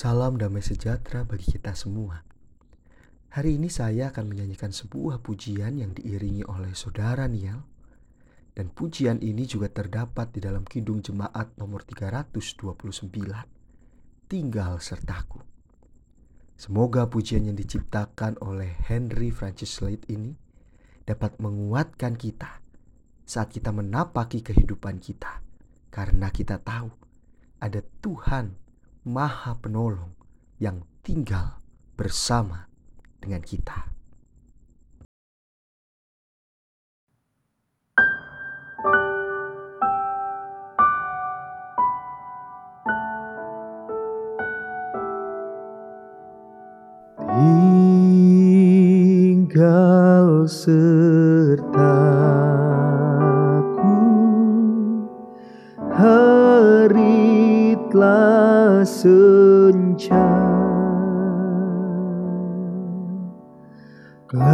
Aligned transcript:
Salam 0.00 0.40
damai 0.40 0.64
sejahtera 0.64 1.28
bagi 1.28 1.44
kita 1.44 1.76
semua. 1.76 2.24
Hari 3.36 3.60
ini 3.60 3.68
saya 3.68 4.08
akan 4.08 4.32
menyanyikan 4.32 4.72
sebuah 4.72 5.20
pujian 5.20 5.76
yang 5.76 5.92
diiringi 5.92 6.40
oleh 6.48 6.72
saudara 6.72 7.28
Niel. 7.28 7.60
Dan 8.56 8.72
pujian 8.72 9.20
ini 9.20 9.44
juga 9.44 9.68
terdapat 9.68 10.32
di 10.32 10.40
dalam 10.40 10.64
Kidung 10.64 11.04
Jemaat 11.04 11.52
nomor 11.60 11.84
329. 11.84 13.12
Tinggal 14.24 14.80
sertaku. 14.80 15.44
Semoga 16.56 17.04
pujian 17.04 17.52
yang 17.52 17.60
diciptakan 17.60 18.40
oleh 18.40 18.72
Henry 18.88 19.28
Francis 19.28 19.68
Slade 19.76 20.08
ini 20.08 20.32
dapat 21.04 21.36
menguatkan 21.44 22.16
kita 22.16 22.64
saat 23.28 23.52
kita 23.52 23.68
menapaki 23.68 24.40
kehidupan 24.40 24.96
kita. 24.96 25.44
Karena 25.92 26.32
kita 26.32 26.56
tahu 26.56 26.88
ada 27.60 27.84
Tuhan 28.00 28.69
Maha 29.00 29.56
Penolong 29.56 30.12
yang 30.60 30.84
tinggal 31.00 31.56
bersama 31.96 32.68
dengan 33.16 33.40
kita. 33.40 33.88
Tinggal 49.40 50.44
sertaku 50.44 51.80
telah 57.90 58.86
senja. 58.86 60.30
Gelap 64.30 64.46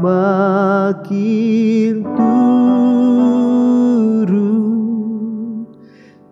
makin 0.00 2.00
turun. 2.16 3.28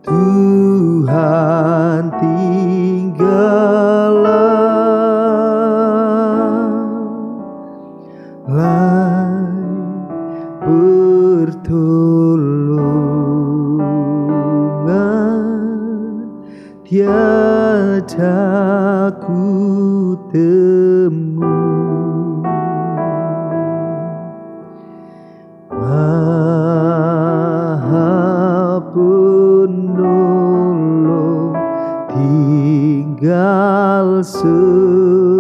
Tuhan 0.01 2.09
tinggallah. 2.17 3.21
Lai 8.49 8.93
tiada 16.93 18.37
ku 19.25 20.13
temu. 20.29 21.57
Maha 25.73 26.37
penolong 28.93 30.37
tinggal 32.13 34.21
sertaku 34.21 35.33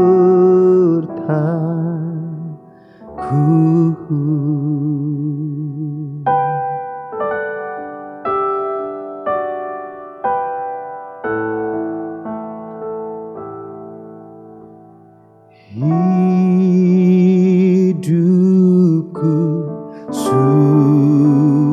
suruh 20.12 21.73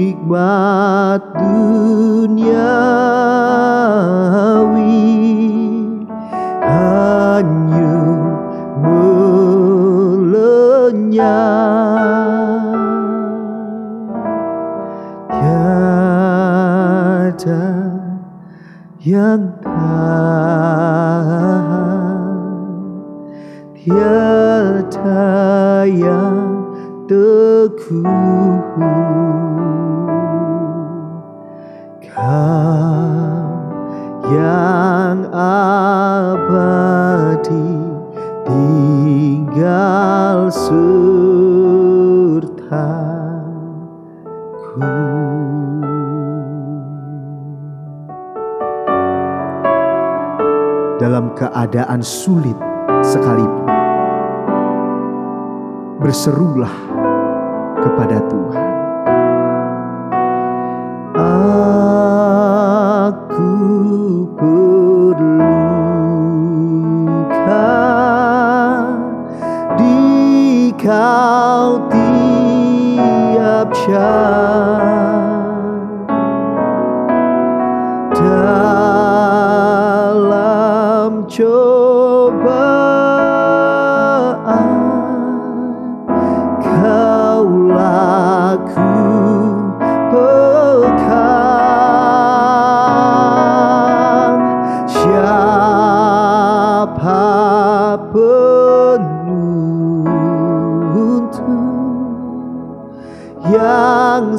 Nikmat 0.00 1.36
duniawi 1.36 2.39
yang 19.00 19.56
tahan 19.64 21.32
tiada 23.72 25.88
yang 25.88 26.68
teguh. 27.08 28.60
Kau 32.12 33.40
yang 34.28 35.24
abadi 35.32 36.76
tinggal 38.44 40.52
sertaku 40.52 41.40
dalam 51.00 51.32
keadaan 51.32 52.04
sulit 52.04 52.60
sekalipun. 53.00 53.72
Berserulah 55.96 56.76
kepada 57.80 58.20
Tuhan. 58.28 58.68
Aku 63.00 63.48
perlukan 64.36 65.40
di 69.80 70.68
kau 70.76 71.88
tiap 71.88 73.72
saat 73.72 75.00
cobaan. 81.30 82.90
Kau 86.58 87.46
laku 87.70 88.98
pegang 90.10 91.30
siapa 94.90 95.30
penuntut 98.10 99.38
yang 103.54 104.34